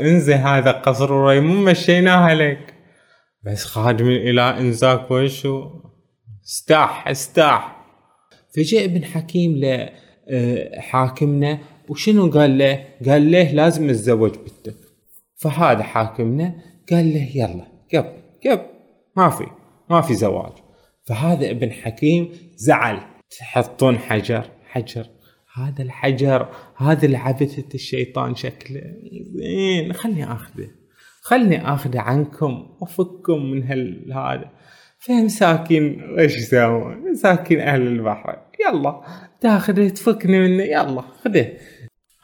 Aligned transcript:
انزل 0.00 0.34
هذا 0.34 0.70
قصر 0.70 1.12
وري 1.12 1.40
مو 1.40 1.64
مشيناها 1.64 2.34
لك 2.34 2.74
بس 3.42 3.64
خادم 3.64 4.08
الاله 4.08 4.58
إنزاك 4.60 5.10
وشو 5.10 5.70
استاح 6.44 7.08
استاح. 7.08 7.86
فجاء 8.56 8.84
ابن 8.84 9.04
حكيم 9.04 9.60
لحاكمنا 9.60 11.58
وشنو 11.88 12.30
قال 12.30 12.58
له؟ 12.58 12.84
قال 13.08 13.30
له 13.30 13.52
لازم 13.52 13.88
تتزوج 13.88 14.30
بنتك 14.30 14.76
فهذا 15.36 15.82
حاكمنا 15.82 16.54
قال 16.90 17.14
له 17.14 17.28
يلا 17.34 17.66
قب 17.94 18.12
قب 18.46 18.60
ما 19.16 19.30
في 19.30 19.46
ما 19.90 20.00
في 20.00 20.14
زواج. 20.14 20.52
فهذا 21.04 21.50
ابن 21.50 21.72
حكيم 21.72 22.32
زعل. 22.56 23.00
تحطون 23.38 23.98
حجر 23.98 24.44
حجر. 24.66 25.06
هذا 25.56 25.82
الحجر 25.82 26.48
هذا 26.76 27.06
العبثة 27.06 27.74
الشيطان 27.74 28.34
شكله. 28.34 28.80
زين 29.34 29.92
خلني 29.92 30.32
آخذه. 30.32 30.68
خلني 31.22 31.72
آخذه 31.72 32.00
عنكم 32.00 32.76
وأفككم 32.80 33.50
من 33.50 33.62
هال 33.62 34.12
هذا. 34.12 34.50
فمساكين 34.98 36.16
إيش 36.18 36.36
يسوون؟ 36.36 37.10
مساكين 37.10 37.60
أهل 37.60 37.86
البحر. 37.86 38.36
يلا 38.60 39.00
تاخذه 39.40 39.88
تفكني 39.88 40.40
منه. 40.40 40.62
يلا 40.62 41.00
خذه. 41.00 41.52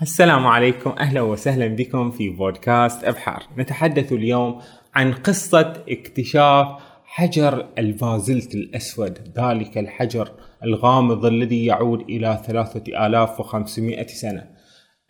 السلام 0.02 0.46
عليكم. 0.46 0.90
أهلا 0.90 1.20
وسهلا 1.20 1.66
بكم 1.66 2.10
في 2.10 2.30
بودكاست 2.30 3.04
أبحار. 3.04 3.42
نتحدث 3.58 4.12
اليوم 4.12 4.60
عن 4.94 5.12
قصة 5.12 5.84
اكتشاف 5.88 6.66
حجر 7.10 7.68
البازلت 7.78 8.54
الأسود 8.54 9.18
ذلك 9.38 9.78
الحجر 9.78 10.30
الغامض 10.64 11.26
الذي 11.26 11.64
يعود 11.64 12.00
إلى 12.00 12.42
ثلاثة 12.46 13.06
آلاف 13.06 13.40
وخمسمائة 13.40 14.06
سنة. 14.06 14.44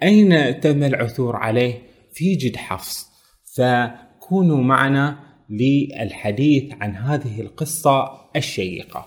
أين 0.03 0.61
تم 0.61 0.83
العثور 0.83 1.37
عليه؟ 1.37 1.83
في 2.13 2.35
جد 2.35 2.57
حفص. 2.57 3.07
فكونوا 3.57 4.63
معنا 4.63 5.19
للحديث 5.51 6.73
عن 6.81 6.97
هذه 6.97 7.41
القصة 7.41 8.11
الشيقة. 8.37 9.07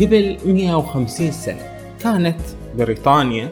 قبل 0.00 0.38
150 0.44 1.30
سنة 1.30 1.96
كانت 2.00 2.40
بريطانيا 2.76 3.50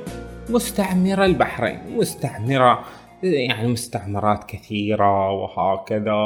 مستعمرة 0.50 1.24
البحرين 1.24 1.78
مستعمرة 1.96 2.84
يعني 3.22 3.68
مستعمرات 3.68 4.44
كثيرة 4.44 5.30
وهكذا. 5.30 6.20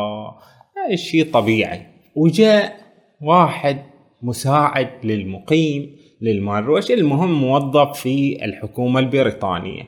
شيء 0.95 1.33
طبيعي. 1.33 1.87
وجاء 2.17 2.77
واحد 3.23 3.83
مساعد 4.23 4.91
للمقيم 5.05 5.97
للمروش 6.21 6.91
المهم؟ 6.91 7.41
موظف 7.41 8.01
في 8.01 8.45
الحكومة 8.45 9.01
البريطانية. 9.01 9.83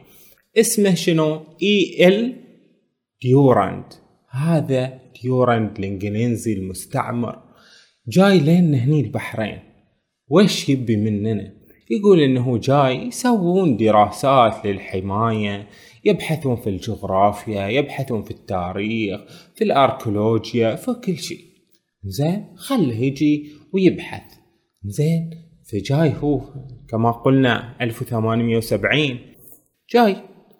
اسمه 0.58 0.94
شنو؟ 0.94 1.40
E 1.62 2.08
L 2.08 2.36
ديوراند 3.22 3.84
هذا 4.30 4.98
ديوراند 5.22 5.78
الإنجليزي 5.78 6.52
المستعمر. 6.52 7.38
جاي 8.08 8.38
لين 8.38 8.74
هني 8.74 9.00
البحرين. 9.00 9.58
وش 10.28 10.68
يبي 10.68 10.96
مننا؟ 10.96 11.63
يقول 11.90 12.20
إنه 12.20 12.58
جاي 12.58 13.06
يسوون 13.06 13.76
دراسات 13.76 14.66
للحماية 14.66 15.66
يبحثون 16.04 16.56
في 16.56 16.70
الجغرافيا 16.70 17.68
يبحثون 17.68 18.22
في 18.22 18.30
التاريخ 18.30 19.20
في 19.54 19.64
الأركولوجيا 19.64 20.74
في 20.74 20.94
كل 21.04 21.16
شيء. 21.16 21.44
زين 22.04 22.46
خله 22.56 22.94
يجي 22.94 23.52
ويبحث. 23.72 24.22
زين 24.84 25.30
فجاي 25.72 26.12
هو 26.22 26.40
كما 26.88 27.10
قلنا 27.10 27.76
1870 27.80 29.18
جاي 29.90 30.16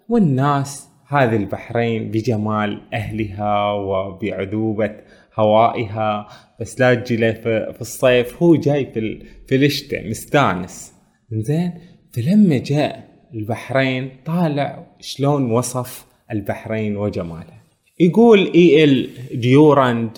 والناس 0.09 0.89
هذه 1.07 1.35
البحرين 1.35 2.11
بجمال 2.11 2.81
أهلها 2.93 3.71
وبعذوبة 3.71 4.95
هوائها. 5.39 6.27
بس 6.59 6.79
لا 6.79 6.93
تجي 6.93 7.33
في 7.33 7.81
الصيف 7.81 8.43
هو 8.43 8.55
جاي 8.55 8.85
في 8.93 9.25
في 9.47 9.55
الشتاء 9.55 10.09
مستانس. 10.09 10.94
زين؟ 11.31 11.73
فلما 12.13 12.57
جاء 12.57 13.09
البحرين 13.33 14.11
طالع 14.25 14.87
شلون 14.99 15.51
وصف 15.51 16.05
البحرين 16.31 16.97
وجمالها 16.97 17.61
يقول 17.99 18.51
E 18.55 18.83
L 18.83 19.09
ديوراند 19.33 20.17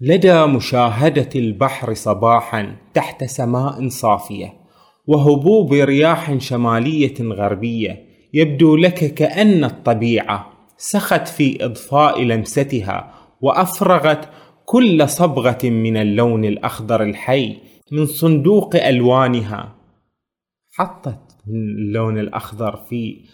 لدى 0.00 0.46
مشاهدة 0.46 1.28
البحر 1.34 1.94
صباحا 1.94 2.76
تحت 2.94 3.24
سماء 3.24 3.88
صافية 3.88 4.52
وهبوب 5.06 5.72
رياح 5.72 6.38
شمالية 6.38 7.14
غربية 7.20 8.06
يبدو 8.34 8.76
لك 8.76 9.14
كأن 9.14 9.64
الطبيعة 9.64 10.52
سخت 10.76 11.28
في 11.28 11.64
إضفاء 11.64 12.22
لمستها 12.22 13.14
وأفرغت 13.40 14.28
كل 14.64 15.08
صبغة 15.08 15.58
من 15.64 15.96
اللون 15.96 16.44
الأخضر 16.44 17.02
الحي 17.02 17.56
من 17.92 18.06
صندوق 18.06 18.76
ألوانها 18.76 19.75
حطت 20.76 21.36
اللون 21.48 22.18
الأخضر 22.18 22.76
في 22.76 23.24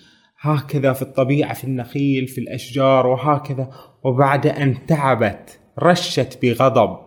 هكذا 0.40 0.92
في 0.92 1.02
الطبيعة 1.02 1.54
في 1.54 1.64
النخيل 1.64 2.28
في 2.28 2.40
الأشجار 2.40 3.06
وهكذا. 3.06 3.70
وبعد 4.04 4.46
أن 4.46 4.86
تعبت 4.86 5.60
رشت 5.78 6.38
بغضب 6.42 6.98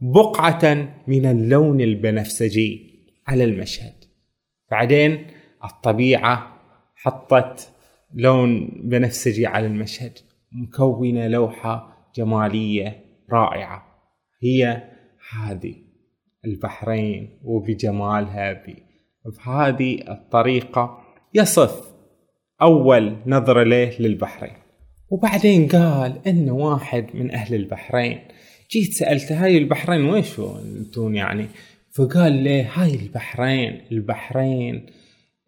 بقعة 0.00 0.94
من 1.06 1.26
اللون 1.26 1.80
البنفسجي 1.80 2.94
على 3.26 3.44
المشهد. 3.44 3.94
بعدين 4.70 5.26
الطبيعة 5.64 6.60
حطت 6.94 7.72
لون 8.14 8.68
بنفسجي 8.84 9.46
على 9.46 9.66
المشهد 9.66 10.18
مكونة 10.52 11.28
لوحة 11.28 12.08
جمالية 12.16 13.04
رائعة. 13.32 13.82
هي 14.42 14.82
هذه 15.32 15.74
البحرين 16.44 17.40
وبجمالها 17.44 18.52
بهذه 19.26 19.98
الطريقة 20.08 20.98
يصف 21.34 21.94
أول 22.62 23.16
نظرة 23.26 23.62
له 23.62 23.96
للبحرين. 24.00 24.52
وبعدين 25.10 25.68
قال 25.68 26.20
انه 26.26 26.52
واحد 26.52 27.06
من 27.14 27.30
أهل 27.30 27.54
البحرين 27.54 28.18
جيت 28.70 28.92
سألته 28.92 29.44
هاي 29.44 29.58
البحرين 29.58 30.04
ويش 30.04 30.40
أنتون 30.40 31.14
يعني؟ 31.14 31.46
فقال 31.92 32.32
لي 32.32 32.62
هاي 32.62 32.94
البحرين 32.94 33.80
البحرين 33.92 34.86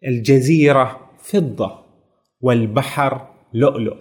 الجزيرة 0.07 0.99
فضة 1.19 1.85
والبحر 2.41 3.27
لؤلؤ. 3.53 3.97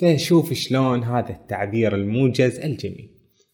فشوف 0.00 0.52
شلون 0.52 1.04
هذا 1.04 1.30
التعبير 1.30 1.94
الموجز 1.94 2.58
الجميل. 2.58 3.10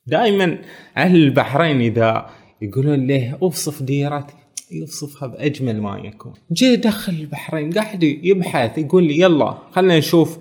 دائما 0.06 0.58
أهل 0.96 1.16
البحرين 1.16 1.80
إذا 1.80 2.30
يقولون 2.62 3.06
له 3.06 3.38
أوصف 3.42 3.82
ديرتك 3.82 4.39
يوصفها 4.72 5.28
بأجمل 5.28 5.80
ما 5.80 5.98
يكون. 5.98 6.32
جاء 6.50 6.74
دخل 6.74 7.12
البحرين 7.12 7.72
قاعد 7.72 8.02
يبحث 8.02 8.78
يقول 8.78 9.04
لي 9.04 9.20
يلا 9.20 9.58
خلينا 9.72 9.98
نشوف 9.98 10.38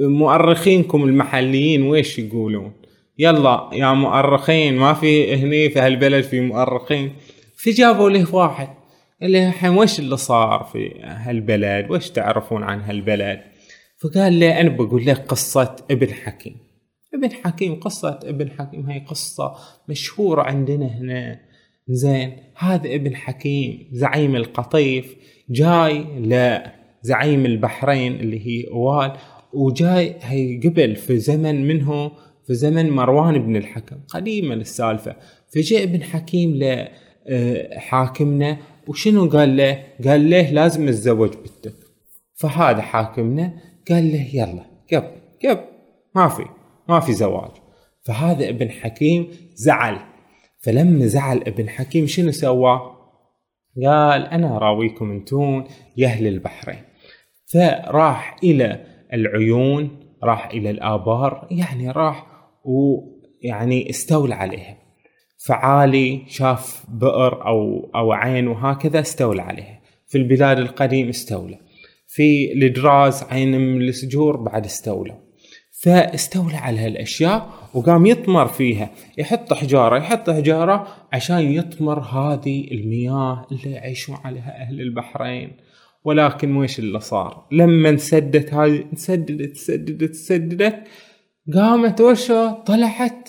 مؤرخينكم 0.00 1.04
المحليين 1.04 1.82
ويش 1.82 2.18
يقولون. 2.18 2.72
يلا 3.18 3.70
يا 3.72 3.92
مؤرخين 3.92 4.76
ما 4.76 4.92
في 4.92 5.36
هني 5.36 5.70
في 5.70 5.78
هالبلد 5.78 6.24
في 6.24 6.40
مؤرخين. 6.40 7.12
فجابوا 7.56 8.10
له 8.10 8.34
واحد 8.34 8.68
قال 9.22 9.32
له 9.32 9.48
الحين 9.48 9.70
وش 9.70 9.98
اللي 9.98 10.16
صار 10.16 10.68
في 10.72 11.00
هالبلد؟ 11.02 11.90
وش 11.90 12.10
تعرفون 12.10 12.62
عن 12.62 12.80
هالبلد؟ 12.80 13.40
فقال 14.02 14.32
لي 14.32 14.60
أنا 14.60 14.68
بقول 14.68 15.06
لك 15.06 15.18
قصة 15.18 15.76
ابن 15.90 16.14
حكيم. 16.14 16.56
ابن 17.14 17.32
حكيم 17.32 17.74
قصة 17.74 18.20
ابن 18.24 18.50
حكيم 18.50 18.90
هي 18.90 18.98
قصة 18.98 19.54
مشهورة 19.88 20.42
عندنا 20.42 20.86
هنا. 20.86 21.40
زين 21.88 22.36
هذا 22.56 22.94
ابن 22.94 23.16
حكيم 23.16 23.88
زعيم 23.92 24.36
القطيف 24.36 25.16
جاي 25.50 26.04
لزعيم 26.04 27.46
البحرين 27.46 28.12
اللي 28.12 28.46
هي 28.46 28.70
أوال 28.70 29.12
وجاي 29.52 30.14
هي 30.20 30.60
قبل 30.64 30.96
في 30.96 31.18
زمن 31.18 31.68
منه 31.68 32.12
في 32.46 32.54
زمن 32.54 32.90
مروان 32.90 33.38
بن 33.38 33.56
الحكم. 33.56 33.96
قديما 34.08 34.54
السالفة. 34.54 35.16
فجاء 35.54 35.82
ابن 35.82 36.02
حكيم 36.02 36.60
لحاكمنا 37.26 38.50
آه، 38.50 38.58
وشنو 38.88 39.28
قال 39.28 39.56
له؟ 39.56 39.84
قال 40.04 40.30
له 40.30 40.50
لازم 40.50 40.86
تتزوج 40.86 41.30
بنتك 41.30 41.74
فهذا 42.34 42.82
حاكمنا 42.82 43.54
قال 43.90 44.12
له 44.12 44.26
يلا 44.34 44.66
قب 44.92 45.04
قب 45.44 45.60
ما 46.14 46.28
في 46.28 46.44
ما 46.88 47.00
في 47.00 47.12
زواج. 47.12 47.50
فهذا 48.02 48.48
ابن 48.48 48.70
حكيم 48.70 49.28
زعل. 49.54 49.98
فلما 50.64 51.06
زعل 51.06 51.38
ابن 51.38 51.68
حكيم 51.68 52.06
شنو 52.06 52.30
سوى؟ 52.30 52.80
قال 53.84 54.26
أنا 54.26 54.58
راويكم 54.58 55.10
أنتون 55.10 55.64
يا 55.96 56.06
أهل 56.06 56.26
البحرين. 56.26 56.82
فراح 57.46 58.36
إلى 58.44 58.86
العيون 59.12 60.00
راح 60.22 60.46
إلى 60.46 60.70
الآبار 60.70 61.48
يعني 61.50 61.90
راح 61.90 62.26
ويعني 62.64 63.90
استولى 63.90 64.34
عليها. 64.34 64.76
فعالي 65.46 66.22
شاف 66.26 66.84
بئر 66.88 67.46
أو 67.46 67.90
أو 67.94 68.12
عين 68.12 68.48
وهكذا 68.48 69.00
استولى 69.00 69.42
عليها. 69.42 69.80
في 70.06 70.18
البلاد 70.18 70.58
القديم 70.58 71.08
استولى. 71.08 71.58
في 72.06 72.52
الدراز 72.52 73.22
عين 73.22 73.60
من 73.60 73.82
السجور 73.82 74.36
بعد 74.36 74.64
استولى. 74.64 75.23
فاستولى 75.84 76.56
على 76.56 76.78
هالأشياء 76.78 77.48
وقام 77.74 78.06
يطمر 78.06 78.46
فيها. 78.46 78.90
يحط 79.18 79.52
حجارة 79.52 79.98
يحط 79.98 80.30
حجارة 80.30 80.86
عشان 81.12 81.52
يطمر 81.52 82.00
هذه 82.00 82.68
المياه 82.72 83.46
اللي 83.52 83.70
يعيشون 83.70 84.16
عليها 84.24 84.62
أهل 84.62 84.80
البحرين. 84.80 85.52
ولكن 86.04 86.56
ويش 86.56 86.78
اللي 86.78 87.00
صار؟ 87.00 87.46
لما 87.52 87.88
انسدت 87.88 88.54
هذه 88.54 88.84
انسددت 88.92 89.56
سددت 89.56 90.14
سددت 90.14 90.84
قامت 91.54 92.00
وشو؟ 92.00 92.50
طلعت 92.50 93.28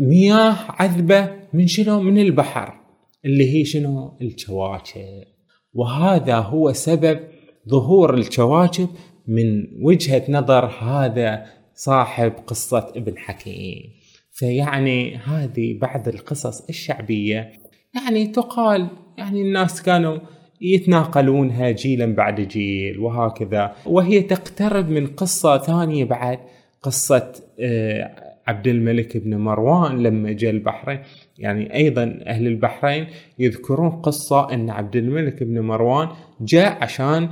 مياه 0.00 0.56
عذبة 0.68 1.30
من 1.52 1.66
شنو؟ 1.66 2.00
من 2.00 2.18
البحر 2.18 2.80
اللي 3.24 3.54
هي 3.54 3.64
شنو؟ 3.64 4.18
الكواكب. 4.22 5.24
وهذا 5.72 6.36
هو 6.36 6.72
سبب 6.72 7.20
ظهور 7.68 8.14
الكواكب 8.14 8.88
من 9.28 9.66
وجهة 9.82 10.24
نظر 10.28 10.64
هذا 10.66 11.46
صاحب 11.74 12.32
قصة 12.46 12.92
ابن 12.96 13.18
حكيم. 13.18 13.90
فيعني 14.32 15.16
هذه 15.16 15.78
بعض 15.78 16.08
القصص 16.08 16.68
الشعبية 16.68 17.52
يعني 17.94 18.26
تقال 18.26 18.88
يعني 19.18 19.42
الناس 19.42 19.82
كانوا 19.82 20.18
يتناقلونها 20.60 21.70
جيلا 21.70 22.06
بعد 22.06 22.40
جيل 22.40 22.98
وهكذا. 22.98 23.72
وهي 23.86 24.20
تقترب 24.20 24.88
من 24.88 25.06
قصة 25.06 25.58
ثانية 25.58 26.04
بعد 26.04 26.38
قصة 26.82 27.32
آه، 27.60 28.34
عبد 28.46 28.66
الملك 28.66 29.16
بن 29.16 29.36
مروان 29.36 30.02
لما 30.02 30.32
جاء 30.32 30.50
البحرين. 30.50 30.98
يعني 31.38 31.74
أيضا 31.74 32.18
أهل 32.26 32.46
البحرين 32.46 33.06
يذكرون 33.38 33.90
قصة 33.90 34.52
إن 34.52 34.70
عبد 34.70 34.96
الملك 34.96 35.42
بن 35.42 35.60
مروان 35.60 36.08
جاء 36.40 36.78
عشان 36.82 37.28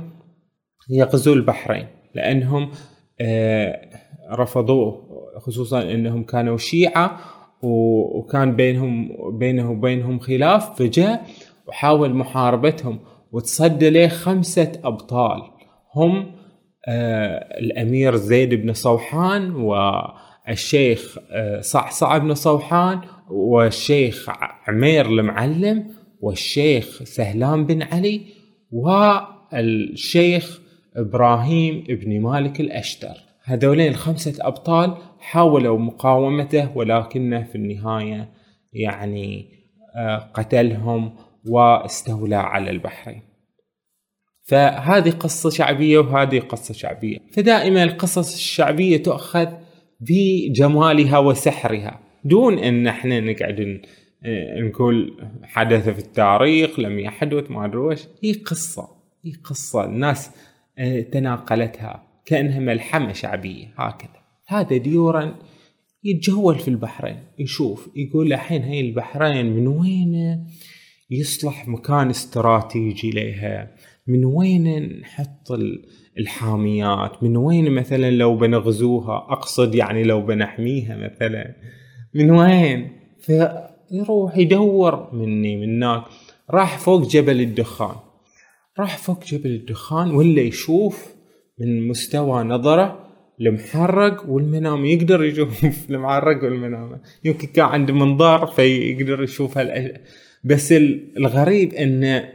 يغزو 0.89 1.33
البحرين 1.33 1.87
لأنهم 2.15 2.71
آه، 3.21 3.89
رفضوه 4.31 5.03
خصوصا 5.39 5.81
إنهم 5.81 6.23
كانوا 6.23 6.57
شيعة 6.57 7.19
وكان 7.61 8.55
بينهم 8.55 9.09
بينه 9.37 9.71
وبينهم 9.71 10.19
خلاف 10.19 10.79
فجاء 10.79 11.25
وحاول 11.67 12.13
محاربتهم 12.13 12.99
وتصدى 13.31 13.89
له 13.89 14.07
خمسة 14.07 14.71
أبطال. 14.83 15.41
هم 15.95 16.31
آه 16.87 17.59
الأمير 17.59 18.15
زيد 18.15 18.53
بن 18.53 18.73
صوحان 18.73 19.51
والشيخ 19.55 21.17
آه 21.31 21.61
صعصع 21.61 22.17
بن 22.17 22.33
صوحان 22.33 23.01
والشيخ 23.29 24.29
عمير 24.67 25.05
المعلم 25.05 25.87
والشيخ 26.21 27.03
سهلان 27.03 27.65
بن 27.65 27.81
علي 27.81 28.21
والشيخ 28.71 30.62
إبراهيم 30.95 31.83
بن 31.89 32.21
مالك 32.21 32.59
الأشتر. 32.59 33.13
هذولين 33.43 33.91
الخمسة 33.91 34.47
أبطال 34.47 34.97
حاولوا 35.19 35.79
مقاومته 35.79 36.77
ولكنه 36.77 37.43
في 37.43 37.55
النهاية 37.55 38.29
يعني 38.73 39.49
آه 39.95 40.17
قتلهم 40.33 41.15
واستولى 41.45 42.35
على 42.35 42.69
البحرين. 42.69 43.21
فهذه 44.43 45.09
قصة 45.09 45.49
شعبية 45.49 45.99
وهذه 45.99 46.39
قصة 46.39 46.73
شعبية. 46.73 47.17
فدائما 47.31 47.83
القصص 47.83 48.33
الشعبية 48.33 49.03
تؤخذ 49.03 49.47
بجمالها 49.99 51.17
وسحرها. 51.17 51.99
دون 52.25 52.59
إن 52.59 52.87
إحنا 52.87 53.19
نقعد 53.19 53.81
نقول 54.67 55.17
حدث 55.43 55.89
في 55.89 55.99
التاريخ 55.99 56.79
لم 56.79 56.99
يحدث 56.99 57.51
ما 57.51 57.65
أدري 57.65 57.95
هي 58.23 58.33
قصة 58.33 58.87
هي 59.25 59.31
قصة. 59.43 59.85
الناس 59.85 60.27
آه، 60.27 60.52
تناقلتها 61.11 62.03
كأنها 62.25 62.59
ملحمة 62.59 63.13
شعبية 63.13 63.73
هكذا. 63.77 64.23
هذا 64.47 64.77
ديورا 64.77 65.35
يتجول 66.03 66.59
في 66.59 66.67
البحرين 66.67 67.19
يشوف 67.39 67.89
يقول 67.95 68.33
الحين 68.33 68.63
هاي 68.63 68.81
البحرين 68.81 69.45
من 69.45 69.67
وين 69.67 70.45
يصلح 71.09 71.67
مكان 71.67 72.09
استراتيجي 72.09 73.11
لها؟ 73.11 73.75
من 74.07 74.25
وين 74.25 74.99
نحط 74.99 75.51
الحاميات؟ 76.17 77.23
من 77.23 77.37
وين 77.37 77.71
مثلا 77.71 78.11
لو 78.11 78.37
بنغزوها 78.37 79.17
أقصد 79.17 79.75
يعني 79.75 80.03
لو 80.03 80.21
بنحميها 80.21 80.97
مثلا. 80.97 81.55
من 82.13 82.31
وين؟ 82.31 82.91
فيروح 83.19 84.37
يدور 84.37 85.13
مني 85.13 85.55
من 85.55 85.83
هناك 85.83 86.03
راح 86.49 86.77
فوق 86.77 87.07
جبل 87.07 87.41
الدخان. 87.41 87.95
راح 88.79 88.97
فوق 88.97 89.25
جبل 89.25 89.49
الدخان 89.49 90.11
ولا 90.11 90.41
يشوف 90.41 91.13
من 91.59 91.87
مستوى 91.87 92.43
نظرة 92.43 93.03
المحرق 93.41 94.29
والمنام 94.29 94.85
يقدر 94.85 95.23
يشوف 95.23 95.65
المحرق 95.89 96.43
والمنام. 96.43 97.01
يمكن 97.23 97.47
كان 97.47 97.65
عنده 97.65 97.93
منظار 97.93 98.45
فيقدر 98.45 99.23
يشوف 99.23 99.59
بس 100.43 100.71
الغريب 101.17 101.73
انه 101.73 102.29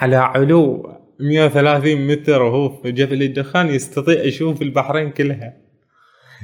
على 0.00 0.16
علو 0.16 0.92
130 1.20 2.06
متر 2.06 2.42
وهو 2.42 2.82
في 2.82 2.92
جبل 2.92 3.22
الدخان 3.22 3.68
يستطيع 3.68 4.24
يشوف 4.24 4.62
البحرين 4.62 5.10
كلها. 5.10 5.56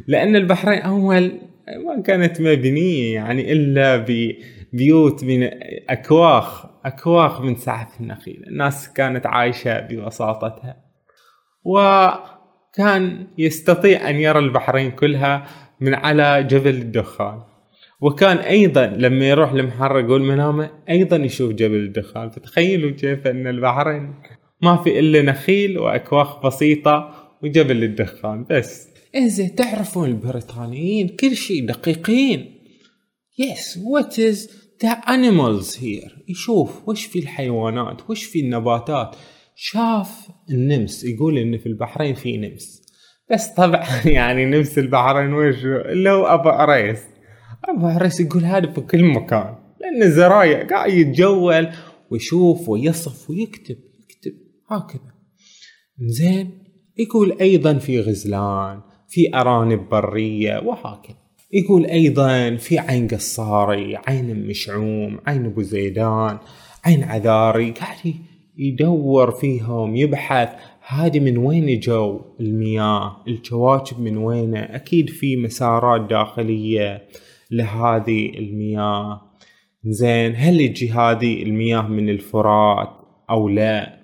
لأن 0.06 0.36
البحرين 0.36 0.78
أول 0.78 1.40
ما 1.86 2.02
كانت 2.02 2.40
مبنية 2.40 3.14
يعني 3.14 3.52
إلا 3.52 3.96
ببيوت 4.74 5.24
من 5.24 5.50
أكواخ 5.88 6.66
أكواخ 6.84 7.40
من 7.40 7.54
سعف 7.56 8.00
النخيل. 8.00 8.42
الناس 8.46 8.92
كانت 8.92 9.26
عايشة 9.26 9.80
ببساطتها 9.80 10.76
وكان 11.64 13.26
يستطيع 13.38 14.10
أن 14.10 14.16
يرى 14.16 14.38
البحرين 14.38 14.90
كلها 14.90 15.46
من 15.80 15.94
على 15.94 16.42
جبل 16.42 16.74
الدخان. 16.74 17.42
وكان 18.00 18.36
أيضا 18.36 18.86
لما 18.86 19.28
يروح 19.28 19.52
لمحرق 19.52 20.10
والمنامه 20.10 20.70
أيضا 20.90 21.16
يشوف 21.16 21.52
جبل 21.52 21.76
الدخان. 21.76 22.30
فتخيلوا 22.30 22.90
كيف 22.90 23.26
أن 23.26 23.46
البحرين 23.46 24.14
ما 24.62 24.76
في 24.76 24.98
إلا 24.98 25.22
نخيل 25.22 25.78
وأكواخ 25.78 26.46
بسيطة 26.46 27.14
وجبل 27.42 27.84
الدخان 27.84 28.46
بس. 28.50 28.88
انزين 29.16 29.54
تعرفون 29.54 30.08
البريطانيين 30.08 31.08
كل 31.08 31.36
شيء 31.36 31.66
دقيقين. 31.66 32.54
yes 33.38 33.78
what 33.84 34.18
is 34.18 34.63
the 34.84 34.90
animals 34.90 35.78
here 35.80 36.24
يشوف 36.28 36.88
وش 36.88 37.04
في 37.04 37.18
الحيوانات؟ 37.18 38.10
وش 38.10 38.24
في 38.24 38.40
النباتات؟ 38.40 39.16
شاف 39.54 40.28
النمس. 40.50 41.04
يقول 41.04 41.38
إن 41.38 41.58
في 41.58 41.66
البحرين 41.66 42.14
في 42.14 42.36
نمس. 42.36 42.82
بس 43.30 43.48
طبعا 43.48 43.86
يعني 44.18 44.44
نمس 44.44 44.78
البحرين 44.78 45.34
وش؟ 45.34 45.54
لو 45.86 46.26
أبو 46.26 46.48
عريس. 46.48 47.02
أبو 47.64 47.86
عريس 47.86 48.20
يقول 48.20 48.44
هذا 48.44 48.72
في 48.72 48.80
كل 48.80 49.04
مكان. 49.04 49.54
لأن 49.80 50.02
الزرايع 50.02 50.66
قاعد 50.66 50.92
يتجول 50.92 51.68
ويشوف 52.10 52.68
ويصف 52.68 53.30
ويكتب 53.30 53.76
يكتب. 54.00 54.32
هكذا. 54.70 55.14
زين. 56.00 56.64
يقول 56.98 57.36
أيضا 57.40 57.78
في 57.78 58.00
غزلان 58.00 58.80
في 59.08 59.34
أرانب 59.34 59.88
برية 59.88 60.58
وهكذا. 60.58 61.23
يقول 61.54 61.86
أيضا 61.86 62.56
في 62.56 62.78
عين 62.78 63.08
قصاري 63.08 63.96
عين 64.06 64.46
مشعوم 64.46 65.20
عين 65.26 65.44
أبو 65.44 65.62
زيدان 65.62 66.38
عين 66.84 67.02
عذاري 67.02 67.70
قاعد 67.70 68.14
يدور 68.56 69.30
فيهم 69.30 69.96
يبحث. 69.96 70.48
هذه 70.86 71.20
من 71.20 71.38
وين 71.38 71.80
جو 71.80 72.20
المياه؟ 72.40 73.16
الكواكب 73.28 74.00
من 74.00 74.16
وين 74.16 74.56
أكيد 74.56 75.10
في 75.10 75.36
مسارات 75.36 76.10
داخلية 76.10 77.08
لهذه 77.50 78.30
المياه. 78.38 79.20
زين 79.84 80.34
هل 80.36 80.60
يجي 80.60 80.90
هذه 80.92 81.42
المياه 81.42 81.88
من 81.88 82.08
الفرات 82.08 82.88
أو 83.30 83.48
لا؟ 83.48 83.98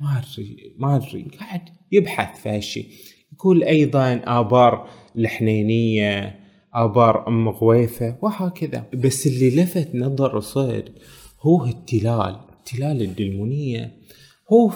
ما 0.00 0.22
أدري 0.22 0.56
ما 0.78 0.96
أدري. 0.96 1.26
قاعد 1.40 1.60
يبحث 1.92 2.42
في 2.42 2.48
هالشيء 2.48 2.86
يقول 3.32 3.64
أيضا 3.64 4.20
آبار 4.24 4.88
الحنينية 5.16 6.43
أبار 6.74 7.28
أم 7.28 7.48
غويفه 7.48 8.16
وهكذا. 8.22 8.84
بس 8.94 9.26
اللي 9.26 9.62
لفت 9.62 9.94
نظر 9.94 10.40
صدق 10.40 10.84
هو 11.40 11.64
التلال. 11.64 12.36
تلال 12.64 13.02
الدلمونية. 13.02 13.92
هو 14.52 14.70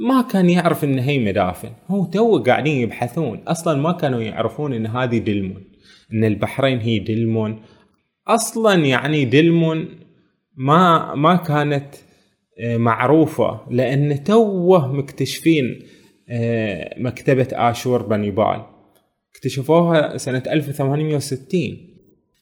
ما 0.00 0.22
كان 0.22 0.50
يعرف 0.50 0.84
إن 0.84 0.98
هي 0.98 1.18
مدافن. 1.18 1.70
هو 1.88 2.04
تو 2.04 2.38
قاعدين 2.38 2.76
يبحثون. 2.76 3.38
أصلا 3.46 3.80
ما 3.80 3.92
كانوا 3.92 4.20
يعرفون 4.20 4.72
إن 4.72 4.86
هذه 4.86 5.18
دلمون. 5.18 5.64
إن 6.12 6.24
البحرين 6.24 6.78
هي 6.78 6.98
دلمون. 6.98 7.62
أصلا 8.28 8.74
يعني 8.74 9.24
دلمون 9.24 9.88
ما 10.56 11.14
ما 11.14 11.36
كانت 11.36 11.94
آه، 12.58 12.76
معروفة. 12.76 13.60
لأن 13.70 14.24
توه 14.24 14.92
مكتشفين 14.92 15.64
آه، 16.28 16.94
مكتبة 16.98 17.48
آشور 17.52 18.02
بنيبال 18.02 18.71
اكتشفوها 19.34 20.16
سنة 20.16 20.42
1860 20.46 21.92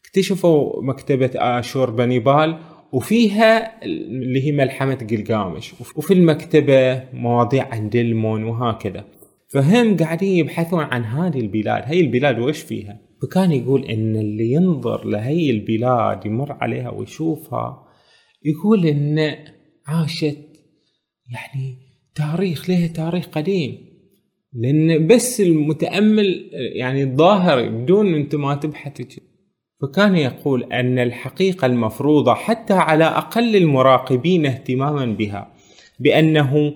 اكتشفوا 0.04 0.82
مكتبة 0.82 1.30
آشور 1.34 1.90
بنيبال 1.90 2.58
وفيها 2.92 3.84
اللي 3.84 4.46
هي 4.46 4.52
ملحمة 4.52 5.06
قلقامش 5.10 5.74
وفي 5.80 6.14
المكتبة 6.14 7.04
مواضيع 7.12 7.68
عن 7.74 7.88
دلمون 7.88 8.44
وهكذا. 8.44 9.04
فهم 9.48 9.96
قاعدين 9.96 10.36
يبحثون 10.36 10.80
عن 10.80 11.04
هذه 11.04 11.40
البلاد. 11.40 11.82
هاي 11.86 12.00
البلاد 12.00 12.38
وش 12.38 12.60
فيها؟ 12.60 13.00
فكان 13.22 13.52
يقول 13.52 13.84
إن 13.84 14.16
اللي 14.16 14.52
ينظر 14.52 15.04
لهي 15.06 15.50
البلاد 15.50 16.26
يمر 16.26 16.52
عليها 16.52 16.90
ويشوفها 16.90 17.84
يقول 18.44 18.86
إن 18.86 19.36
عاشت 19.86 20.38
يعني 21.30 21.78
تاريخ 22.14 22.70
لها 22.70 22.86
تاريخ 22.86 23.26
قديم. 23.26 23.89
لأن 24.52 25.06
بس 25.06 25.40
المتأمل 25.40 26.50
يعني 26.52 27.02
الظاهر 27.02 27.68
بدون 27.68 28.14
أنت 28.14 28.34
ما 28.34 28.54
تبحث 28.54 29.02
فكان 29.82 30.16
يقول 30.16 30.72
أن 30.72 30.98
الحقيقة 30.98 31.66
المفروضة 31.66 32.34
حتى 32.34 32.74
على 32.74 33.04
أقل 33.04 33.56
المراقبين 33.56 34.46
اهتماما 34.46 35.04
بها 35.06 35.52
بأنه 36.00 36.74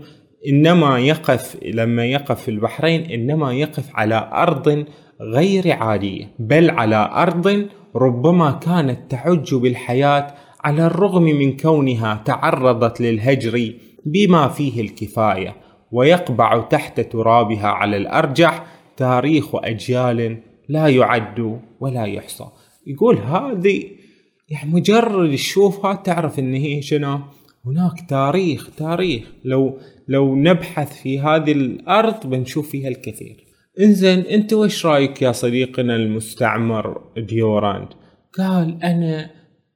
إنما 0.48 0.98
يقف 0.98 1.56
لما 1.62 2.06
يقف 2.06 2.42
في 2.42 2.50
البحرين 2.50 3.00
إنما 3.00 3.52
يقف 3.52 3.90
على 3.94 4.30
أرض 4.32 4.84
غير 5.20 5.72
عادية 5.72 6.34
بل 6.38 6.70
على 6.70 7.10
أرض 7.12 7.66
ربما 7.96 8.50
كانت 8.50 9.10
تعج 9.10 9.54
بالحياة 9.54 10.34
على 10.64 10.86
الرغم 10.86 11.22
من 11.22 11.56
كونها 11.56 12.22
تعرضت 12.24 13.00
للهجر 13.00 13.72
بما 14.06 14.48
فيه 14.48 14.80
الكفاية. 14.80 15.63
ويقبع 15.94 16.60
تحت 16.60 17.00
ترابها 17.00 17.66
على 17.66 17.96
الأرجح 17.96 18.66
تاريخ 18.96 19.54
أجيال 19.54 20.38
لا 20.68 20.88
يعد 20.88 21.60
ولا 21.80 22.04
يحصى. 22.04 22.44
يقول 22.86 23.18
هذه 23.18 23.84
يعني 24.48 24.72
مجرد 24.72 25.32
تشوفها 25.32 25.94
تعرف 25.94 26.38
إن 26.38 26.54
هي 26.54 26.82
شنو؟ 26.82 27.20
هناك 27.66 28.08
تاريخ 28.08 28.70
تاريخ. 28.76 29.24
لو 29.44 29.78
لو 30.08 30.34
نبحث 30.34 31.02
في 31.02 31.20
هذه 31.20 31.52
الأرض 31.52 32.26
بنشوف 32.26 32.70
فيها 32.70 32.88
الكثير. 32.88 33.44
إنزين 33.80 34.18
أنت 34.18 34.52
وش 34.52 34.86
رأيك 34.86 35.22
يا 35.22 35.32
صديقنا 35.32 35.96
المستعمر 35.96 37.02
ديوراند 37.16 37.88
قال 38.38 38.82
أنا 38.82 39.30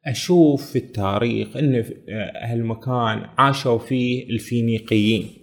أشوف 0.07 0.71
في 0.71 0.79
التاريخ 0.79 1.57
إن 1.57 1.85
هالمكان 2.43 3.27
عاشوا 3.39 3.79
فيه 3.79 4.31
الفينيقيين. 4.31 5.38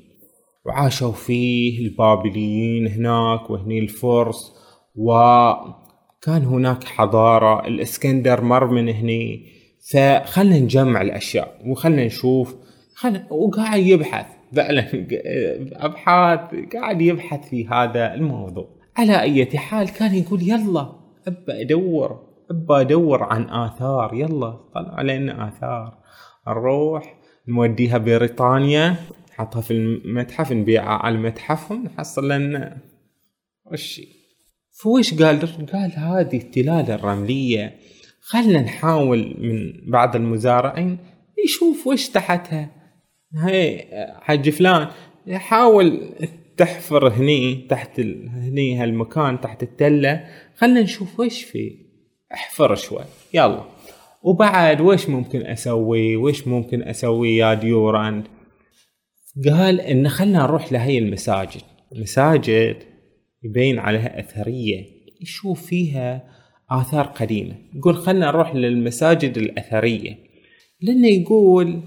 وعاشوا 0.65 1.11
فيه 1.11 1.87
البابليين 1.87 2.87
هناك 2.87 3.49
وهني 3.49 3.79
الفرس 3.79 4.53
وكان 4.95 6.43
هناك 6.45 6.83
حضارة 6.83 7.67
الإسكندر 7.67 8.41
مر 8.41 8.67
من 8.67 8.89
هني. 8.89 9.55
فخلنا 9.91 10.59
نجمع 10.59 11.01
الأشياء 11.01 11.61
وخلنا 11.65 12.05
نشوف. 12.05 12.55
خلنا 12.95 13.27
وقاعد 13.33 13.79
يبحث 13.79 14.25
فعلا 14.55 14.85
أبحاث 15.73 16.39
قاعد 16.73 17.01
يبحث 17.01 17.49
في 17.49 17.67
هذا 17.67 18.13
الموضوع. 18.13 18.67
على 18.97 19.21
أي 19.21 19.45
حال 19.57 19.89
كان 19.89 20.15
يقول 20.15 20.41
يلا 20.41 20.89
أبى 21.27 21.61
أدور 21.61 22.19
أبى 22.51 22.81
أدور 22.81 23.23
عن 23.23 23.49
آثار 23.49 24.13
يلا 24.13 24.57
طلع 24.73 24.93
علينا 24.93 25.47
آثار. 25.47 25.97
نروح 26.47 27.15
نوديها 27.47 27.97
بريطانيا. 27.97 28.95
نحطها 29.35 29.61
في 29.61 29.71
المتحف 29.71 30.51
نبيعها 30.51 30.97
على 30.97 31.15
المتحف 31.15 31.71
ونحصل 31.71 32.31
لنا 32.31 32.77
وش؟ 33.71 34.01
فوش 34.71 35.13
قال 35.13 35.39
قال 35.71 35.91
هذه 35.95 36.37
التلال 36.37 36.91
الرملية 36.91 37.75
خلنا 38.21 38.61
نحاول 38.61 39.35
من 39.39 39.91
بعض 39.91 40.15
المزارعين 40.15 40.97
يشوف 41.45 41.87
وش 41.87 42.09
تحتها. 42.09 42.69
هاي 43.33 43.87
حج 44.21 44.49
فلان 44.49 44.87
حاول 45.31 46.09
تحفر 46.57 47.07
هني 47.09 47.67
تحت 47.69 47.99
ال... 47.99 48.29
هني 48.29 48.77
هالمكان 48.77 49.41
تحت 49.41 49.63
التلة 49.63 50.25
خلنا 50.55 50.81
نشوف 50.81 51.19
وش 51.19 51.43
فيه 51.43 51.75
احفر 52.33 52.75
شوي 52.75 53.03
يلا. 53.33 53.63
وبعد 54.23 54.81
وش 54.81 55.09
ممكن 55.09 55.45
أسوي؟ 55.45 56.15
وش 56.15 56.47
ممكن 56.47 56.83
أسوي 56.83 57.37
يا 57.37 57.53
ديوراند 57.53 58.27
قال 59.43 59.81
إن 59.81 60.09
خلنا 60.09 60.39
نروح 60.39 60.73
لهي 60.73 60.97
المساجد. 60.97 61.61
المساجد 61.95 62.75
يبين 63.43 63.79
عليها 63.79 64.19
أثرية. 64.19 64.85
يشوف 65.21 65.65
فيها 65.65 66.23
آثار 66.69 67.05
قديمة. 67.05 67.55
يقول 67.75 67.95
خلنا 67.95 68.25
نروح 68.25 68.55
للمساجد 68.55 69.37
الأثرية. 69.37 70.17
لأنه 70.81 71.07
يقول 71.07 71.81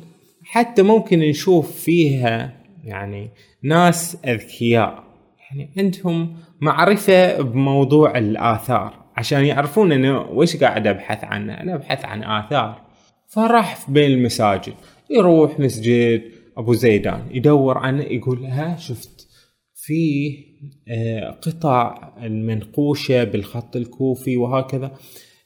حتى 0.44 0.82
ممكن 0.82 1.18
نشوف 1.18 1.72
فيها 1.80 2.52
يعني 2.84 3.30
ناس 3.62 4.16
أذكياء. 4.24 5.04
يعني 5.50 5.70
عندهم 5.78 6.36
معرفة 6.60 7.42
بموضوع 7.42 8.18
الآثار. 8.18 9.04
عشان 9.16 9.44
يعرفون 9.44 9.92
أنه 9.92 10.20
وش 10.20 10.56
قاعد 10.56 10.86
أبحث 10.86 11.24
عنه. 11.24 11.54
أنا 11.54 11.74
أبحث 11.74 12.04
عن 12.04 12.24
آثار. 12.24 12.82
فراح 13.26 13.90
بين 13.90 14.10
المساجد. 14.10 14.74
يروح 15.10 15.60
مسجد 15.60 16.37
أبو 16.58 16.72
زيدان 16.72 17.22
يدور 17.30 17.78
عنه 17.78 18.02
يقول 18.02 18.46
ها 18.46 18.76
شفت 18.76 19.28
فيه 19.74 20.48
آه، 20.88 21.30
قطع 21.30 22.12
المنقوشة 22.22 23.24
بالخط 23.24 23.76
الكوفي 23.76 24.36
وهكذا. 24.36 24.94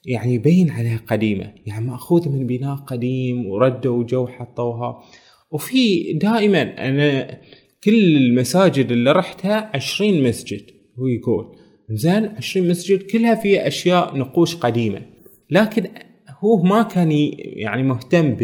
يعني 0.07 0.35
يبين 0.35 0.71
عليها 0.71 1.01
قديمة. 1.07 1.55
يعني 1.67 1.87
مأخوذة 1.87 2.29
من 2.29 2.47
بناء 2.47 2.77
قديم 2.77 3.47
وردوا 3.47 4.05
جو 4.05 4.27
حطوها. 4.27 5.03
وفي 5.51 6.13
دائما 6.13 6.63
أنا 6.89 7.41
كل 7.85 8.17
المساجد 8.17 8.93
اللي 8.93 9.13
رحتها 9.13 9.71
عشرين 9.75 10.29
مسجد. 10.29 10.63
هو 10.99 11.07
يقول 11.07 11.57
زين 11.91 12.27
عشرين 12.27 12.69
مسجد 12.69 13.03
كلها 13.03 13.35
فيها 13.35 13.69
أشياء 13.69 14.17
نقوش 14.17 14.57
قديمة. 14.57 15.03
لكن 15.51 15.89
هو 16.39 16.63
ما 16.63 16.83
كان 16.83 17.13
يعني 17.37 17.83
مهتم 17.83 18.35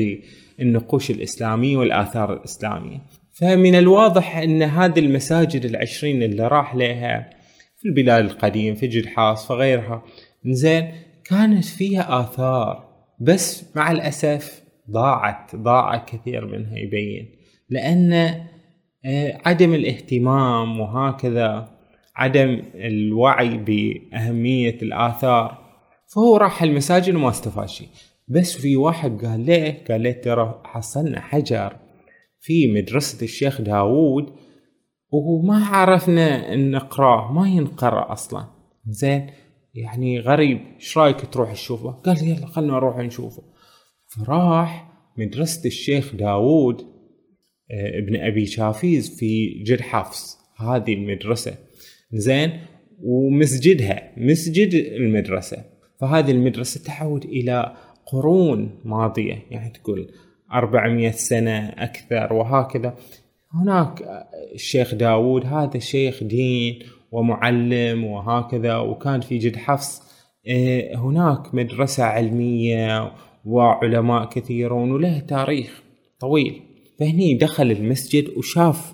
بالنقوش 0.59 1.11
الإسلامية 1.11 1.77
والآثار 1.77 2.33
الإسلامية. 2.33 2.99
فمن 3.33 3.75
الواضح 3.75 4.37
أن 4.37 4.63
هذه 4.63 4.99
المساجد 4.99 5.65
العشرين 5.65 6.23
اللي 6.23 6.49
راح 6.49 6.75
لها 6.75 7.31
في 7.77 7.89
البلاد 7.89 8.25
القديم 8.25 8.75
في 8.75 8.87
جلحاص 8.87 9.49
فغيرها 9.49 10.03
زين 10.47 10.93
كانت 11.25 11.65
فيها 11.65 12.21
آثار 12.21 12.89
بس 13.21 13.77
مع 13.77 13.91
الأسف 13.91 14.63
ضاعت 14.91 15.57
ضاع 15.57 15.97
كثير 15.97 16.47
منها 16.47 16.79
يبين. 16.79 17.29
لأن 17.71 18.13
آه، 19.05 19.39
عدم 19.47 19.75
الاهتمام 19.75 20.81
وهكذا 20.81 21.79
عدم 22.17 22.63
الوعي 22.75 23.59
بأهمية 23.59 24.79
الآثار 24.83 25.59
فهو 26.15 26.37
راح 26.37 26.63
المساجد 26.63 27.15
وما 27.15 27.29
استفاد 27.29 27.69
شيء. 27.69 27.89
بس 28.31 28.57
في 28.57 28.77
واحد 28.77 29.25
قال 29.25 29.41
ليه؟ 29.41 29.85
قال 29.89 30.01
ليه 30.01 30.13
ترى 30.13 30.63
حصلنا 30.65 31.21
حجر 31.21 31.77
في 32.41 32.73
مدرسة 32.73 33.25
الشيخ 33.25 33.61
داوود 33.61 34.33
وما 35.11 35.65
عرفنا 35.65 36.57
نقرأه 36.57 37.33
ما 37.33 37.49
ينقرأ 37.49 38.13
أصلا. 38.13 38.45
زين 38.89 39.31
يعني 39.75 40.21
غريب 40.21 40.61
إيش 40.75 40.99
رأيك 40.99 41.21
تروح 41.33 41.53
تشوفه؟ 41.53 41.91
قال 41.91 42.29
يلا 42.29 42.47
خلنا 42.47 42.73
نروح 42.73 42.99
نشوفه. 42.99 43.43
فراح 44.07 44.91
مدرسة 45.19 45.67
الشيخ 45.67 46.15
داوود 46.15 46.81
آه، 47.71 47.99
ابن 47.99 48.17
أبي 48.17 48.47
شافيز 48.47 49.19
في 49.19 49.63
جد 49.63 49.81
حفص 49.81 50.39
هذه 50.57 50.95
المدرسة. 50.95 51.55
زين 52.13 52.61
ومسجدها 53.03 54.13
مسجد 54.17 54.75
المدرسة. 54.75 55.65
فهذه 56.01 56.31
المدرسة 56.31 56.85
تعود 56.85 57.25
إلى 57.25 57.77
قرون 58.13 58.71
ماضية 58.85 59.43
يعني 59.51 59.71
تقول 59.71 60.11
400 60.53 61.11
سنة 61.11 61.69
أكثر 61.69 62.33
وهكذا. 62.33 62.97
هناك 63.55 64.03
الشيخ 64.55 64.95
داوود 64.95 65.47
هذا 65.47 65.79
شيخ 65.79 66.25
دين 66.25 66.79
ومعلم 67.13 68.05
وهكذا 68.05 68.77
وكان 68.77 69.21
في 69.21 69.39
جد 69.39 69.57
حفص. 69.57 70.03
آه، 70.49 70.97
هناك 70.97 71.55
مدرسة 71.55 72.05
علمية 72.05 73.13
وعلماء 73.45 74.29
كثيرون 74.29 74.93
وله 74.93 75.19
تاريخ 75.19 75.83
طويل. 76.21 76.63
فهني 76.99 77.35
دخل 77.35 77.71
المسجد 77.71 78.29
وشاف 78.37 78.93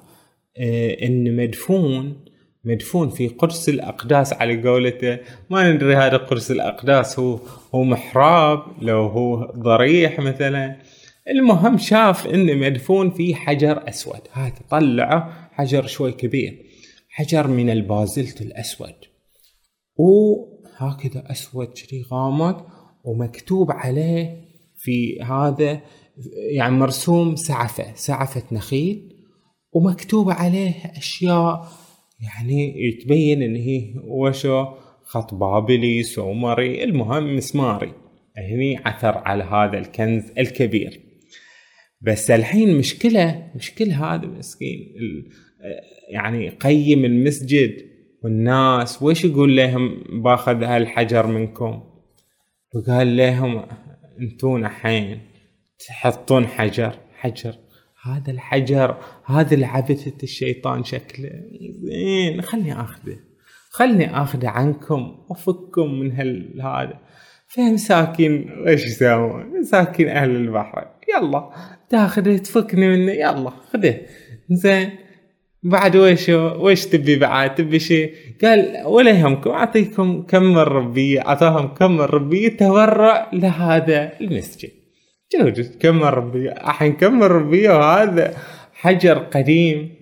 آه، 0.58 1.06
إن 1.06 1.36
مدفون 1.36 2.24
مدفون 2.64 3.10
في 3.10 3.28
قرص 3.28 3.68
الأقداس 3.68 4.32
على 4.32 4.68
قولته. 4.68 5.18
ما 5.50 5.72
ندري 5.72 5.96
هذا 5.96 6.16
قرص 6.16 6.50
الأقداس 6.50 7.18
هو 7.18 7.38
هو 7.74 7.84
محراب 7.84 8.62
لو 8.82 9.06
هو 9.06 9.52
ضريح 9.56 10.20
مثلا. 10.20 10.76
المهم 11.30 11.78
شاف 11.78 12.26
ان 12.26 12.58
مدفون 12.58 13.10
في 13.10 13.34
حجر 13.34 13.88
أسود. 13.88 14.20
هذا 14.32 14.54
طلعه 14.70 15.48
حجر 15.52 15.86
شوي 15.86 16.12
كبير. 16.12 16.62
حجر 17.08 17.46
من 17.46 17.70
البازلت 17.70 18.40
الأسود. 18.40 18.94
وهكذا 19.96 21.24
أسود 21.30 21.76
شري 21.76 22.02
غامض 22.12 22.66
ومكتوب 23.04 23.70
عليه 23.70 24.44
في 24.76 25.22
هذا 25.22 25.80
يعني 26.56 26.74
مرسوم 26.74 27.36
سعفة 27.36 27.94
سعفة 27.94 28.42
نخيل. 28.52 29.10
ومكتوب 29.72 30.30
عليه 30.30 30.74
أشياء 30.96 31.68
يعني 32.20 32.92
تبين 32.92 33.42
إن 33.42 33.56
هي 33.56 33.94
وشو 34.04 34.66
خط 35.02 35.34
بابلي 35.34 36.02
سومري 36.02 36.84
المهم 36.84 37.36
مسماري. 37.36 37.92
هني 38.36 38.76
عثر 38.84 39.18
على 39.18 39.44
هذا 39.44 39.78
الكنز 39.78 40.32
الكبير. 40.38 41.00
بس 42.00 42.30
الحين 42.30 42.78
مشكلة 42.78 43.50
مشكلة 43.54 44.14
هذا 44.14 44.26
مسكين 44.26 44.94
يعني 46.10 46.48
قيم 46.48 47.04
المسجد 47.04 47.76
والناس 48.24 49.02
ويش 49.02 49.24
يقول 49.24 49.56
لهم 49.56 50.04
باخذ 50.22 50.62
هالحجر 50.62 51.26
منكم؟ 51.26 51.82
فقال 52.74 53.16
لهم 53.16 53.66
أنتون 54.20 54.64
الحين 54.64 55.20
تحطون 55.88 56.46
حجر 56.46 56.98
حجر 57.14 57.54
هذا 58.06 58.30
الحجر 58.30 58.96
هذا 59.24 59.54
العبثة 59.54 60.22
الشيطان 60.22 60.84
شكله. 60.84 61.30
زين 61.82 62.42
خلني 62.42 62.80
آخذه. 62.80 63.16
خلني 63.70 64.16
آخذه 64.22 64.48
عنكم 64.48 65.16
وافككم 65.28 65.94
من 66.00 66.12
هال 66.12 66.60
هذا. 66.62 67.00
فمساكين 67.48 68.64
إيش 68.68 68.86
يسوون؟ 68.86 69.60
مساكين 69.60 70.08
أهل 70.08 70.30
البحر. 70.30 70.88
يلا 71.08 71.50
تاخذه 71.88 72.36
تفكني 72.36 72.88
منه. 72.88 73.12
يلا 73.12 73.50
خذه. 73.50 74.00
زين. 74.50 74.90
بعد 75.62 75.96
ويش 75.96 76.28
ويش 76.28 76.86
تبي 76.86 77.16
بعد؟ 77.16 77.54
تبي 77.54 77.78
شيء 77.78 78.14
قال 78.42 78.82
ولا 78.86 79.10
يهمكم. 79.10 79.50
أعطيكم 79.50 80.22
كم 80.22 80.42
من 80.42 80.58
ربية 80.58 81.20
أعطاهم 81.20 81.66
كم 81.66 81.92
من 81.92 82.00
ربية 82.00 82.48
تبرع 82.48 83.30
لهذا 83.32 84.20
المسجد. 84.20 84.70
جوجت 85.40 85.82
كم 85.82 85.96
من 85.96 86.04
ربية 86.04 86.50
الحين 86.50 86.92
كم 86.92 87.14
من 87.18 87.22
ربية 87.22 87.70
وهذا 87.70 88.34
حجر 88.72 89.18
قديم. 89.18 89.94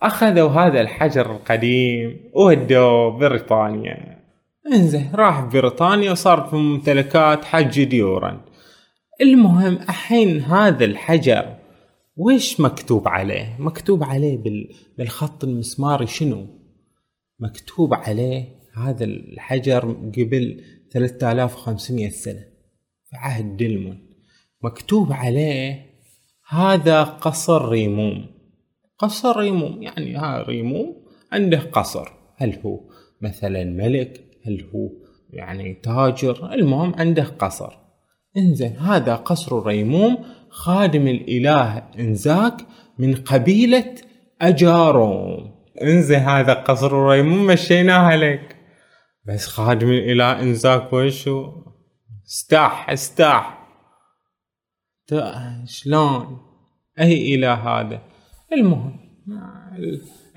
أخذوا 0.00 0.50
هذا 0.50 0.80
الحجر 0.80 1.30
القديم 1.32 2.30
وودوه 2.34 3.10
بريطانيا. 3.18 4.24
إنزين 4.72 5.10
راح 5.14 5.40
بريطانيا 5.40 6.12
وصار 6.12 6.46
في 6.50 6.56
ممتلكات 6.56 7.44
حج 7.44 7.84
ديوران 7.84 8.40
المهم 9.20 9.74
الحين 9.74 10.40
هذا 10.40 10.84
الحجر 10.84 11.56
ويش 12.16 12.60
مكتوب 12.60 13.08
عليه؟ 13.08 13.56
مكتوب 13.58 14.04
عليه 14.04 14.38
بالخط 14.98 15.44
المسماري 15.44 16.06
شنو؟ 16.06 16.46
مكتوب 17.40 17.94
عليه 17.94 18.44
هذا 18.74 19.04
الحجر 19.04 19.92
قبل 20.16 20.64
3500 20.92 22.10
سنة. 22.10 22.44
في 23.10 23.16
عهد 23.16 23.56
دلمون 23.56 24.03
مكتوب 24.64 25.12
عليه 25.12 25.86
هذا 26.48 27.02
قصر 27.02 27.68
ريموم. 27.68 28.26
قصر 28.98 29.38
ريموم 29.38 29.82
يعني 29.82 30.16
ها 30.16 30.42
ريموم 30.42 30.96
عنده 31.32 31.58
قصر. 31.58 32.08
هل 32.36 32.58
هو 32.66 32.80
مثلا 33.20 33.64
ملك؟ 33.64 34.24
هل 34.46 34.66
هو 34.74 34.88
يعني 35.30 35.74
تاجر؟ 35.74 36.52
المهم 36.52 36.94
عنده 36.94 37.24
قصر. 37.38 37.72
إنزين 38.36 38.76
هذا 38.76 39.14
قصر 39.14 39.66
ريموم 39.66 40.18
خادم 40.50 41.08
الإله 41.08 41.78
إنزاك 41.98 42.56
من 42.98 43.14
قبيلة 43.14 43.94
أجاروم. 44.40 45.54
إنزين 45.82 46.20
هذا 46.20 46.52
قصر 46.52 47.08
ريموم 47.08 47.46
مشيناها 47.46 48.16
لك 48.16 48.56
بس 49.26 49.46
خادم 49.46 49.90
الإله 49.90 50.42
إنزاك 50.42 50.92
وشو 50.92 51.52
استاح 52.26 52.90
استاح. 52.90 53.53
شلون؟ 55.64 56.38
أي 57.00 57.34
إله 57.34 57.54
هذا؟ 57.54 58.00
المهم 58.52 58.96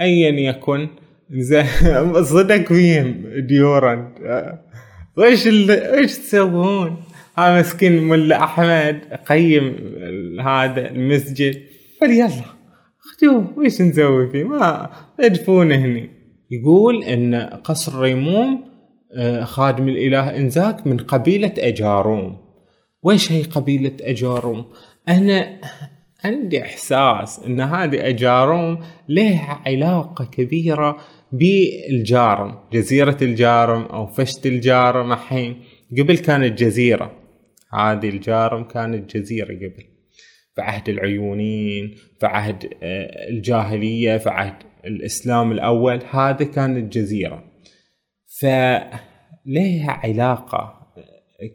ايا 0.01 0.49
يكن. 0.49 0.87
زين 1.31 1.65
صدق 2.23 2.67
فيهم 2.67 3.23
ديوران 3.37 4.13
ويش 5.17 5.47
ويش 5.47 6.17
تسوون؟ 6.17 6.97
ها 7.37 7.59
مسكين 7.59 8.03
ملا 8.03 8.43
أحمد 8.43 9.01
قيم 9.29 9.75
هذا 10.39 10.89
المسجد. 10.91 11.61
قال 12.01 12.11
يلا 12.11 12.29
خذوه 12.99 13.53
ويش 13.57 13.81
نسوي 13.81 14.29
فيه؟ 14.29 14.43
ما 14.43 14.89
ادفونه 15.19 15.75
هني. 15.75 16.09
يقول 16.51 17.03
إن 17.03 17.35
قصر 17.63 18.01
ريموم 18.01 18.67
آه، 19.13 19.43
خادم 19.43 19.87
الإله 19.89 20.37
إنزاك 20.37 20.87
من 20.87 20.97
قبيلة 20.97 21.53
أجاروم. 21.57 22.46
ويش 23.03 23.31
هي 23.31 23.43
قبيلة 23.43 23.97
اجاروم؟ 24.01 24.65
أنا 25.07 25.61
عندي 26.23 26.61
إحساس 26.61 27.39
إن 27.45 27.61
هذه 27.61 28.07
اجاروم 28.07 28.79
لها 29.09 29.61
علاقة 29.65 30.25
كبيرة 30.25 30.97
بالجارم 31.31 32.59
جزيرة 32.73 33.17
الجارم 33.21 33.81
أو 33.81 34.07
فشت 34.07 34.45
الجارم 34.45 35.11
الحين. 35.13 35.63
قبل 35.99 36.17
كانت 36.17 36.59
جزيرة 36.59 37.11
هذه 37.73 38.09
الجارم 38.09 38.63
كانت 38.63 39.17
جزيرة 39.17 39.55
قبل. 39.55 39.83
في 40.55 40.61
عهد 40.61 40.89
العيونين 40.89 41.95
في 42.19 42.25
عهد 42.25 42.65
آه، 42.83 43.29
الجاهلية 43.29 44.17
في 44.17 44.29
عهد 44.29 44.63
الإسلام 44.85 45.51
الأول 45.51 46.01
هذه 46.11 46.43
كانت 46.43 46.93
جزيرة. 46.93 47.43
فليها 48.39 49.91
علاقة 49.91 50.76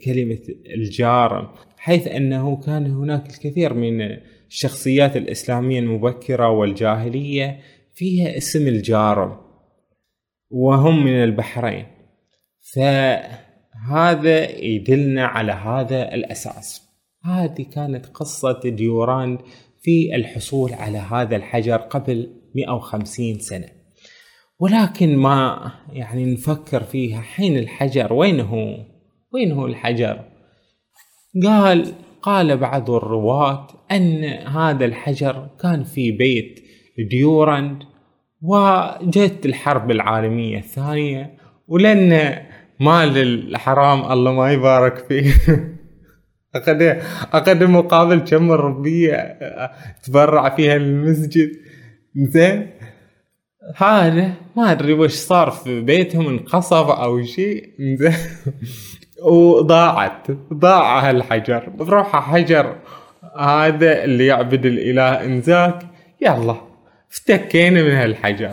كلمة 0.05 0.38
الجارم 0.75 1.49
حيث 1.77 2.07
أنه 2.09 2.57
كان 2.57 2.87
هناك 2.87 3.31
الكثير 3.31 3.75
من 3.75 4.18
الشخصيات 4.47 5.16
الإسلامية 5.16 5.79
المبكرة 5.81 6.49
والجاهلية 6.49 7.61
فيها 7.95 8.37
اسم 8.37 8.68
الجارم 8.68 9.37
وهم 10.51 11.05
من 11.05 11.25
البحرين. 11.25 11.87
فهذا 12.75 14.59
يدلنا 14.59 15.27
على 15.27 15.53
هذا 15.53 16.14
الأساس. 16.14 16.83
هذه 17.25 17.62
كانت 17.62 18.07
قصة 18.07 18.61
ديوراند 18.64 19.38
في 19.81 20.14
الحصول 20.14 20.73
على 20.73 20.99
هذا 20.99 21.37
الحجر 21.37 21.77
قبل 21.77 22.31
150 22.55 23.38
سنة. 23.38 23.68
ولكن 24.59 25.16
ما 25.16 25.73
يعني 25.92 26.33
نفكر 26.33 26.83
فيها 26.83 27.21
حين 27.21 27.59
الحجر 27.59 28.12
وين 28.12 28.40
هو 28.40 28.92
وين 29.35 29.53
هو 29.53 29.66
الحجر؟ 29.66 30.25
قال 31.45 31.95
قال 32.23 32.57
بعض 32.57 32.90
الرواة 32.90 33.66
أن 33.92 34.25
هذا 34.25 34.85
الحجر 34.85 35.49
كان 35.62 35.85
في 35.85 36.12
بيت 36.12 36.64
ديوراند 37.11 37.83
وجت 38.42 39.47
الحرب 39.47 39.90
العالمية 39.90 40.59
الثانية 40.59 41.37
ولأن 41.68 42.38
مال 42.81 43.18
الحرام 43.18 44.12
الله 44.12 44.33
ما 44.33 44.53
يبارك 44.53 44.99
فيه. 45.09 45.33
أخذ 46.55 46.83
أخذ 47.33 47.66
مقابل 47.66 48.18
كم 48.18 48.53
ربية 48.53 49.38
تبرع 50.03 50.57
فيها 50.57 50.79
للمسجد 50.79 51.51
زين. 52.16 52.71
هذا 53.77 54.33
ما 54.57 54.73
أدري 54.73 54.92
وش 54.92 55.12
صار 55.12 55.51
في 55.51 55.81
بيتهم 55.81 56.29
انقصف 56.29 56.90
أو 56.90 57.23
شيء. 57.23 57.64
زين. 58.01 58.16
وضاعت. 59.25 60.31
ضاع 60.55 61.11
هالحجر 61.11 61.69
بروحه 61.69 62.21
حجر. 62.21 62.77
هذا 63.39 64.05
اللي 64.05 64.27
يعبد 64.27 64.67
الإله 64.67 65.25
إنزاك. 65.25 65.87
يلا 66.21 66.57
افتكينا 67.13 67.83
من 67.83 67.91
هالحجر. 67.91 68.53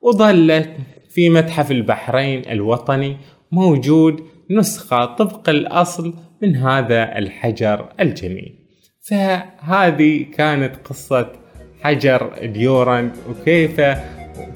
وظلت 0.00 0.70
في 1.10 1.30
متحف 1.30 1.70
البحرين 1.70 2.42
الوطني 2.50 3.16
موجود 3.52 4.24
نسخة 4.50 5.04
طبق 5.04 5.48
الأصل 5.48 6.14
من 6.42 6.56
هذا 6.56 7.18
الحجر 7.18 7.88
الجميل. 8.00 8.58
فهذه 9.00 10.26
كانت 10.36 10.76
قصة 10.84 11.32
حجر 11.82 12.32
ديورانت 12.42 13.16
وكيف 13.30 13.80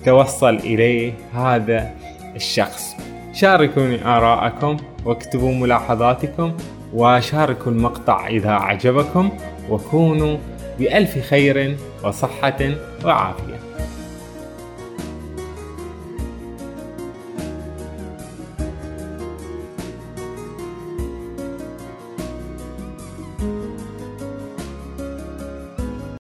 توصل 0.05 0.55
إليه 0.55 1.13
هذا 1.33 1.91
الشخص. 2.37 3.16
شاركوني 3.37 4.05
آراءكم 4.05 4.77
واكتبوا 5.05 5.55
ملاحظاتكم 5.55 6.53
وشاركوا 6.95 7.73
المقطع 7.73 8.27
إذا 8.27 8.51
أعجبكم 8.51 9.31
وكونوا 9.71 10.37
بألف 10.79 11.19
خير 11.19 11.77
وصحة 12.05 12.59
وعافية. 13.05 13.66